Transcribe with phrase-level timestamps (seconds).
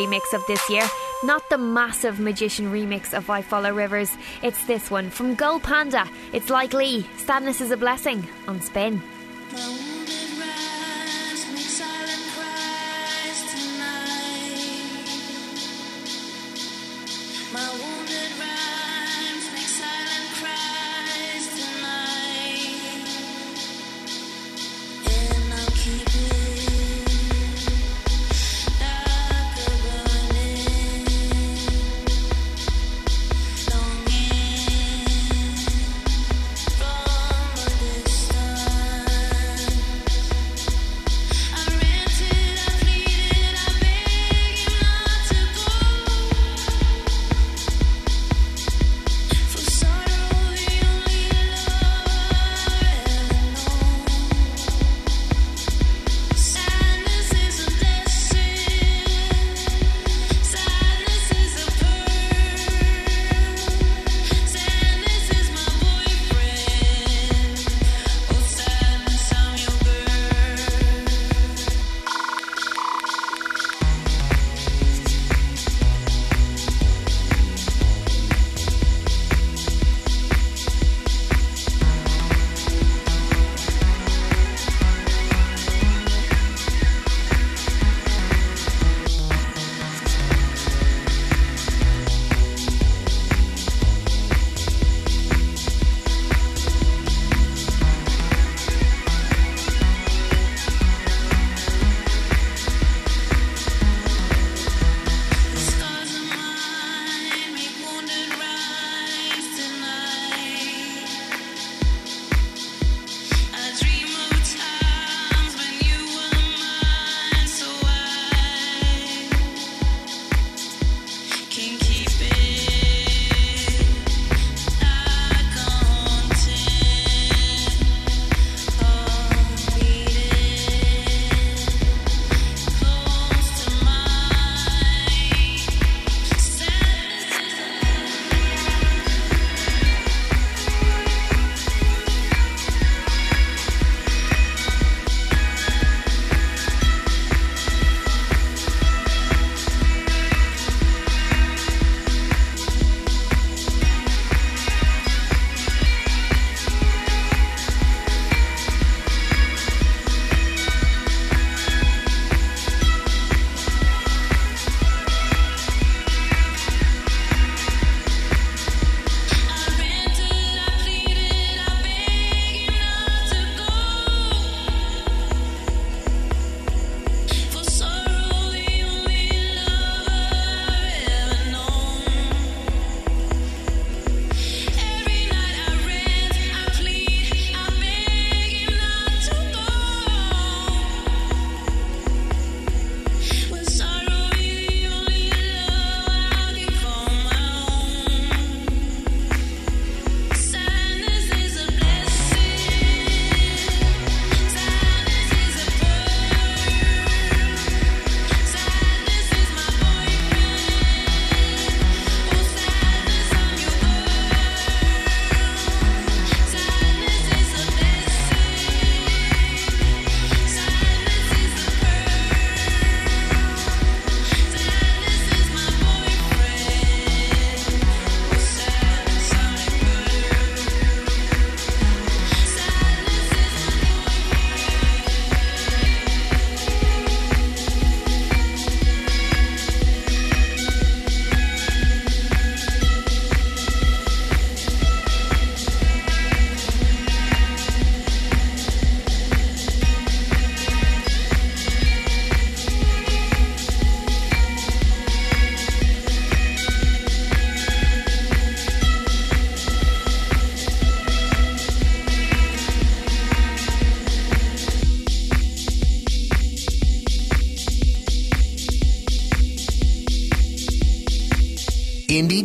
[0.00, 0.86] remix of this year.
[1.22, 6.08] Not the massive magician remix of I Follow Rivers, it's this one from Gold Panda.
[6.32, 9.02] It's Lykke Li, Sadness is a Blessing on Spin.
[17.52, 17.89] My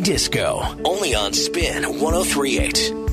[0.06, 3.05] Disco, only on Spin 1038.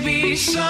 [0.00, 0.60] Disco,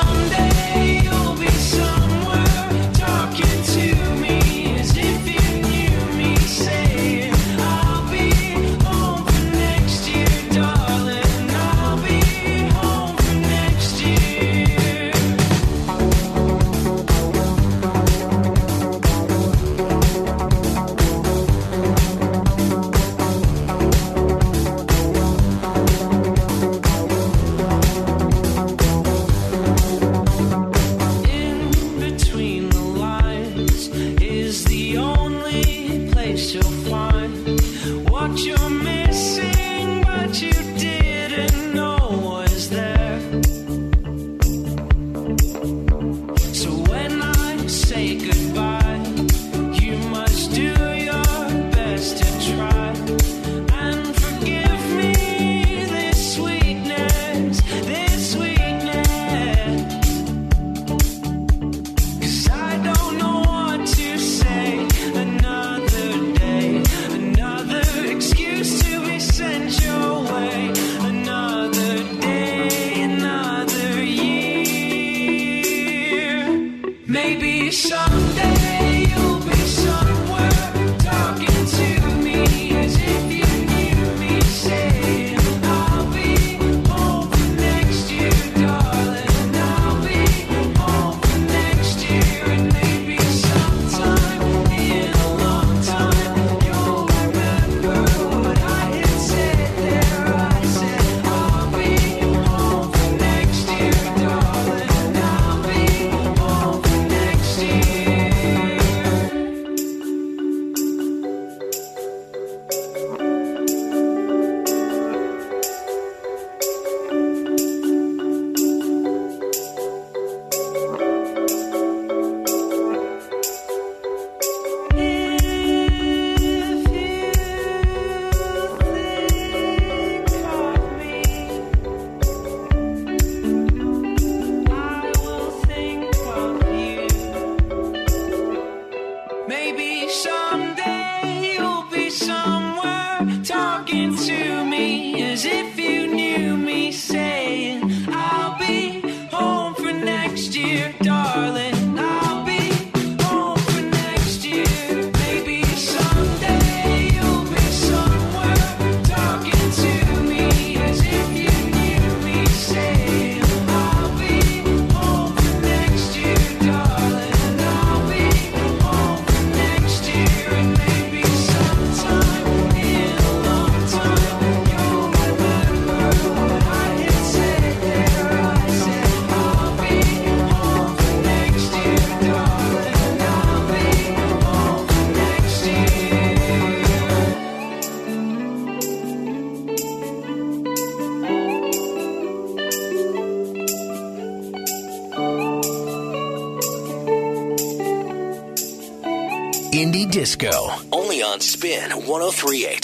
[201.69, 202.78] Spin 1038.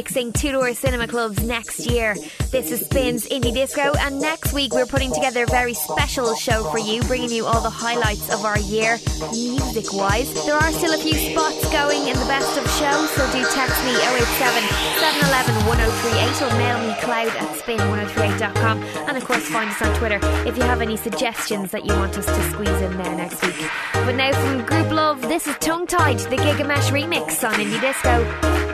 [0.00, 2.14] Remixing Two Door Cinema Club's next year.
[2.50, 6.64] This is Spin's Indie Disco, and next week we're putting together a very special show
[6.70, 8.98] for you, bringing you all the highlights of our year,
[9.30, 10.32] music wise.
[10.46, 13.76] There are still a few spots going in the best of show, so do text
[13.84, 14.62] me 087
[15.04, 18.82] 711 1038 or mail me clowd at spin1038.com.
[19.06, 22.16] And of course, find us on Twitter if you have any suggestions that you want
[22.16, 23.68] us to squeeze in there next week.
[23.92, 28.69] But now from Grouplove, this is Tongue Tied, the Gigamesh remix on Indie Disco.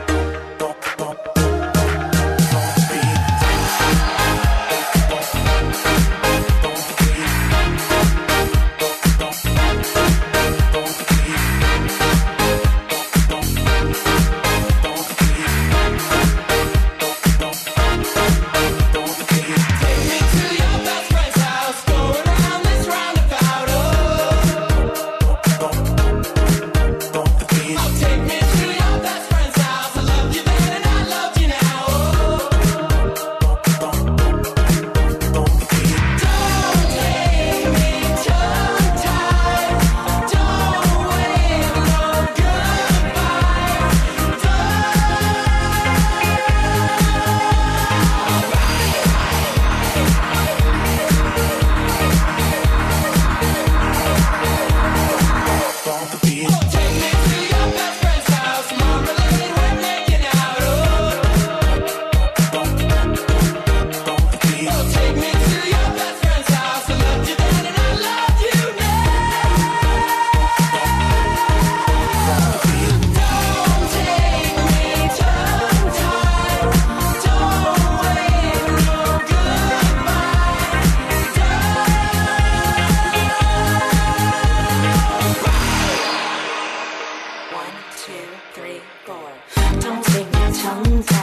[90.57, 91.16] 常在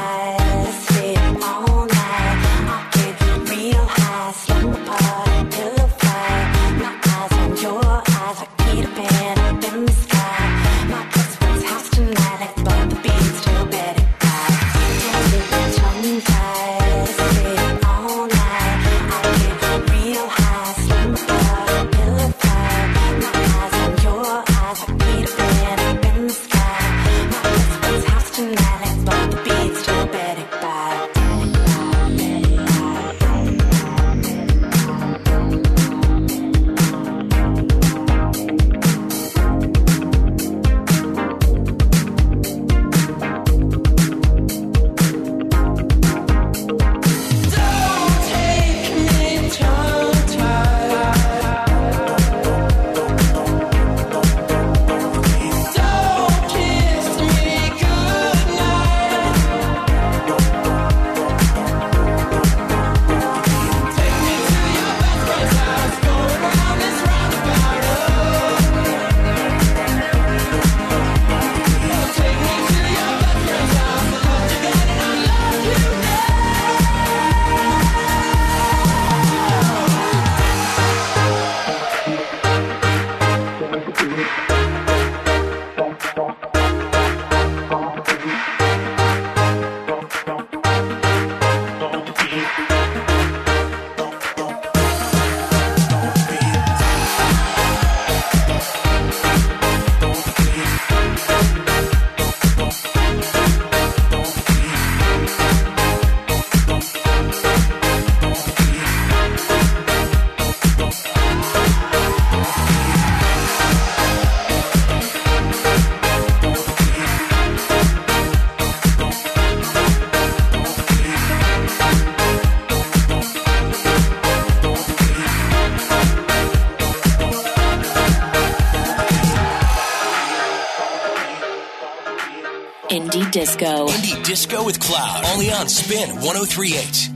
[133.34, 133.88] Disco.
[133.88, 135.24] Indie Disco with Clowd.
[135.32, 137.13] Only on Spin 1038.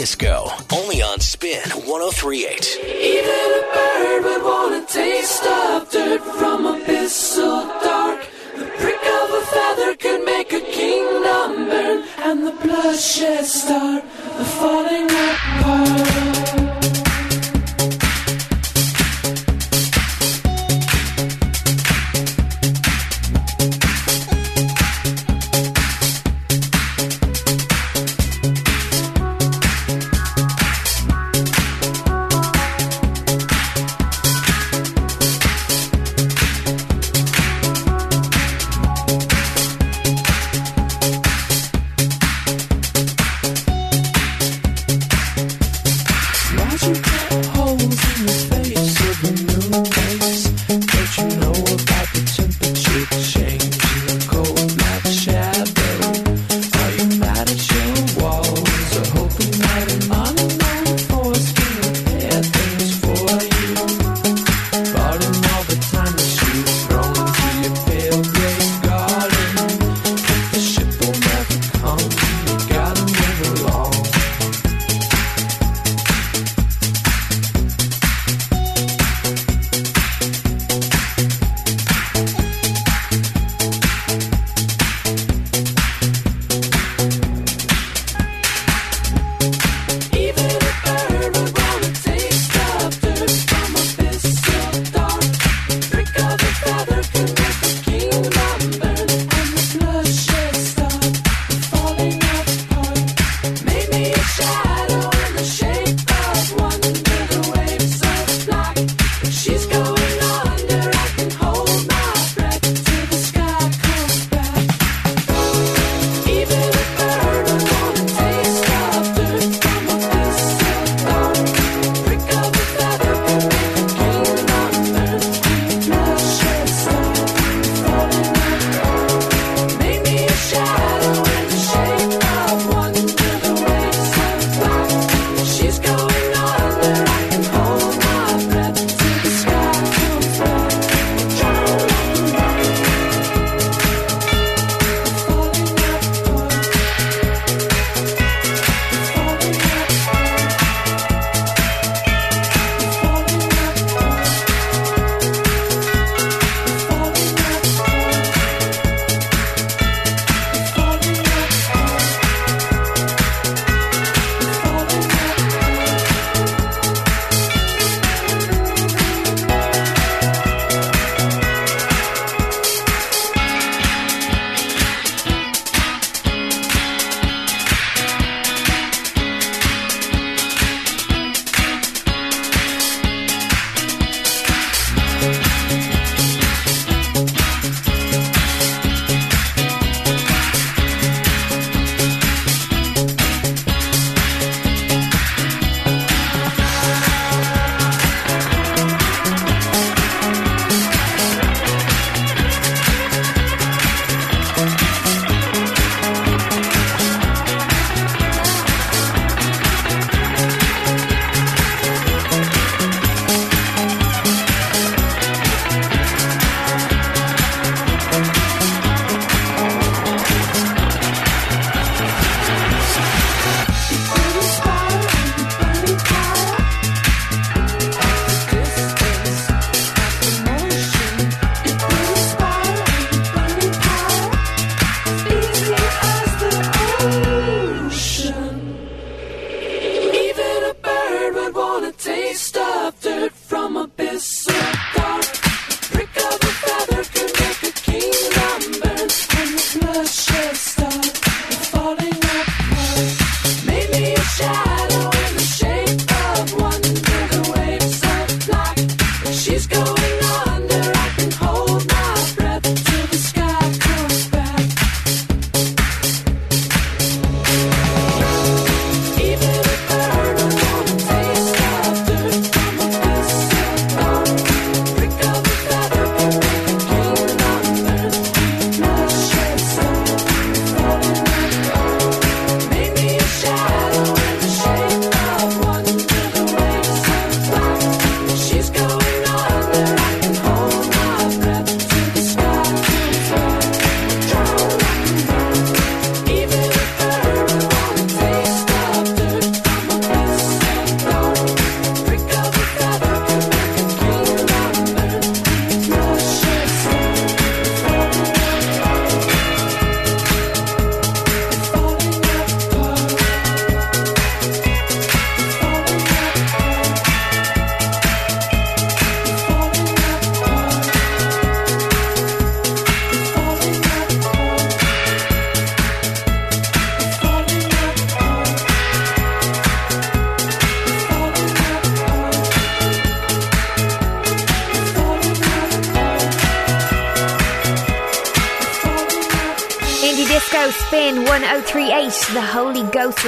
[0.00, 0.48] Disco.
[0.72, 2.79] Only on Spin 1038.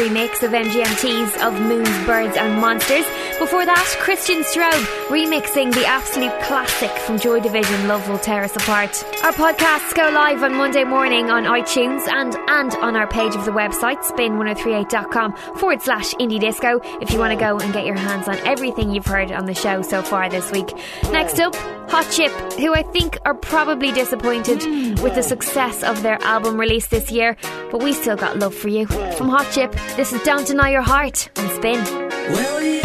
[0.03, 3.07] remix of MGMT's of Moons, Birds and Monsters.
[3.39, 8.57] Before that, Christian Strobe remixing the absolute classic from Joy Division, Love Will Tear Us
[8.57, 9.05] Apart.
[9.23, 13.45] Our podcasts go live on Monday morning on iTunes and, and on our page of
[13.45, 17.97] the website, spin1038.com forward slash indie disco, if you want to go and get your
[17.97, 20.75] hands on everything you've heard on the show so far this week.
[21.13, 21.55] Next up,
[21.91, 24.95] Hot Chip, who I think are probably disappointed hmm.
[25.03, 27.37] with the success of their album release this year,
[27.71, 28.87] but we still got love for you.
[28.87, 31.85] From Hot Chip, this is Don't Deny Your Heart on Spin.
[31.85, 32.82] Well, yeah.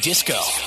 [0.00, 0.57] Disco.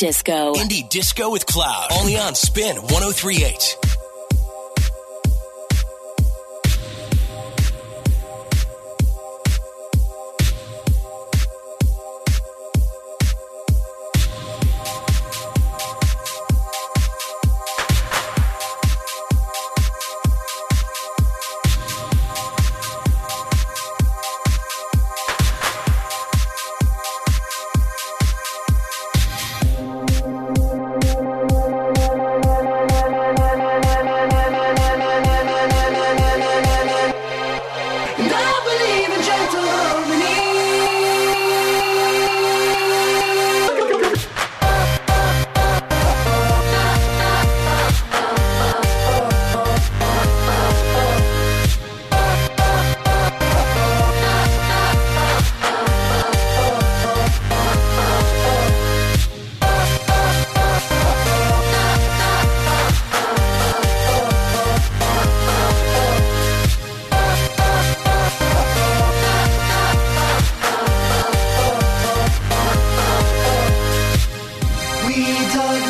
[0.00, 0.54] Disco.
[0.54, 1.88] Indie Disco with Clowd.
[1.92, 3.79] Only on Spin 1038.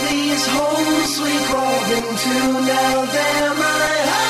[0.09, 2.35] these homes we crawled into,
[2.73, 4.30] now they're my home.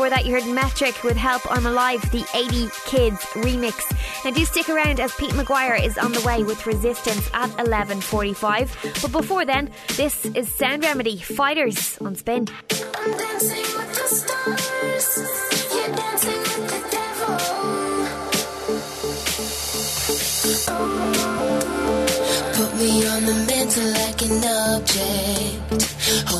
[0.00, 3.84] Before that, you heard Metric with Help I'm Alive, the 80 Kids remix.
[4.24, 9.02] Now do stick around as Pete McGuire is on the way with Resistance at 11.45.
[9.02, 12.48] But before then, this is Sound Remedy, Fighters on Spin.
[20.72, 20.96] Oh.
[22.54, 25.89] Put me on the mantle like an object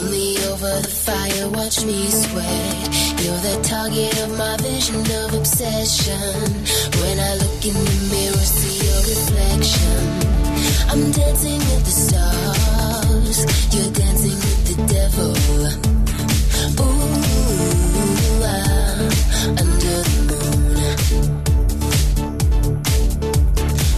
[0.00, 2.88] Hold me over the fire, watch me sweat.
[3.20, 6.40] You're the target of my vision of obsession.
[7.02, 10.00] When I look in the mirror, see your reflection.
[10.88, 13.44] I'm dancing with the stars.
[13.74, 15.36] You're dancing with the devil.
[16.80, 17.20] Ooh,
[18.42, 19.04] ah,
[19.60, 20.80] under the moon.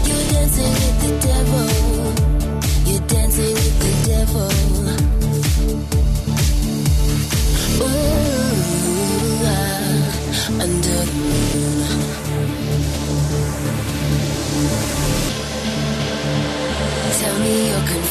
[0.09, 1.67] You're dancing with the devil.
[2.91, 4.72] You're dancing with the devil.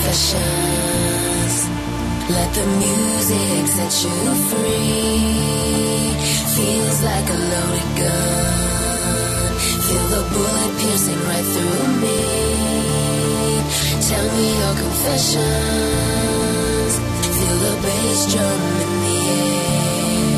[0.01, 1.55] Confessions.
[2.29, 4.17] Let the music set you
[4.49, 6.15] free.
[6.55, 9.53] Feels like a loaded gun.
[9.85, 12.21] Feel the bullet piercing right through me.
[14.09, 15.43] Tell me your confessions.
[17.35, 20.37] Feel the bass drum in the air.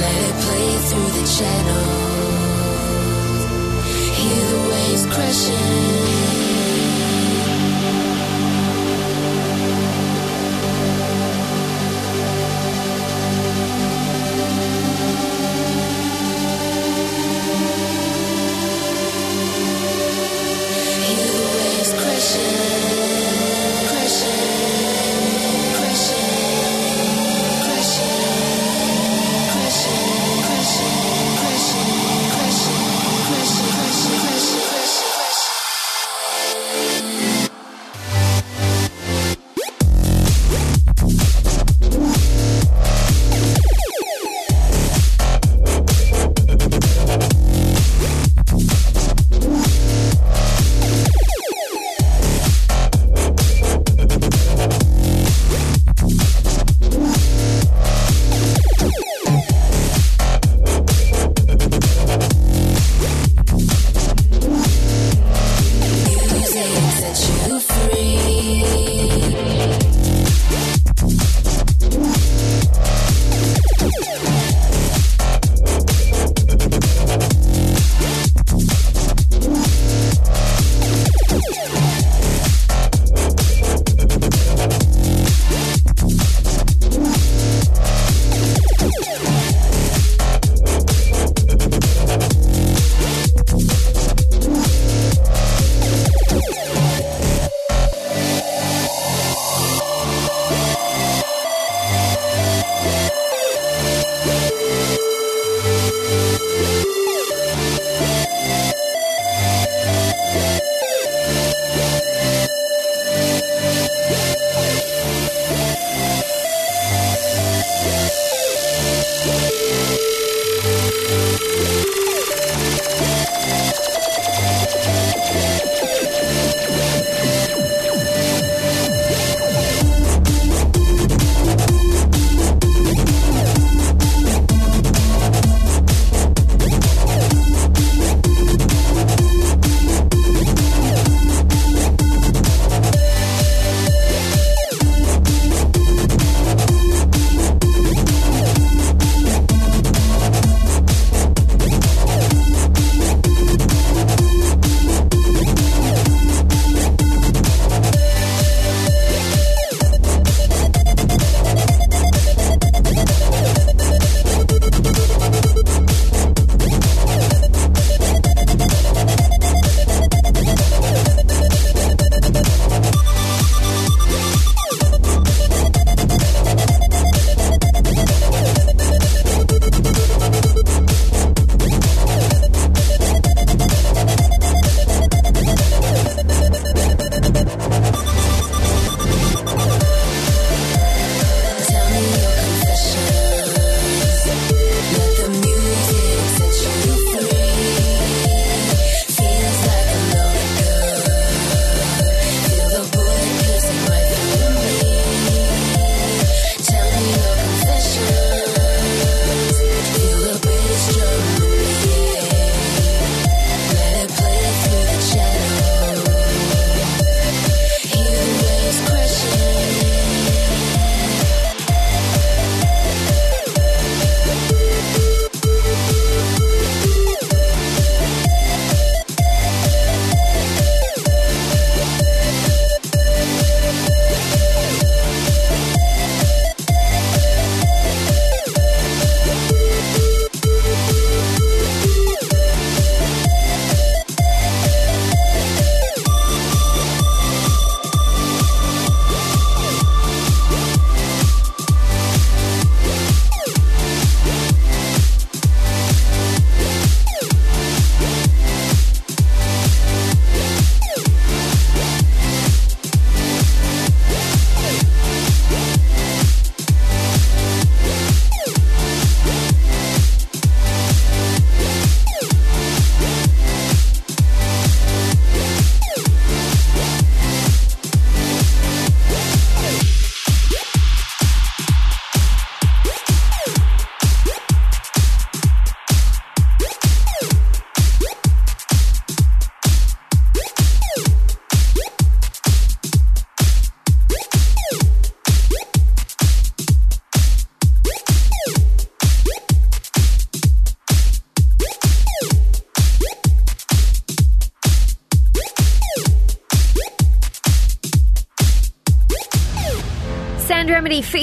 [0.00, 2.42] Let it play through the channels.
[4.18, 6.27] Hear the waves crashing.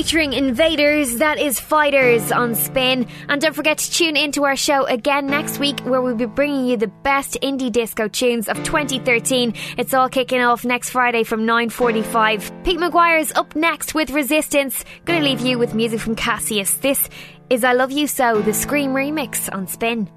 [0.05, 3.07] Featuring Invaders, that is Fighters on Spin.
[3.27, 6.67] And don't forget to tune into our show again next week where we'll be bringing
[6.67, 9.55] you the best indie disco tunes of 2013.
[9.79, 12.63] It's all kicking off next Friday from 9.45.
[12.63, 14.85] Pete McGuire's up next with Resistance.
[15.05, 16.75] Gonna leave you with music from Cassius.
[16.75, 17.09] This
[17.49, 20.07] is I Love You So, the Scream remix on Spin.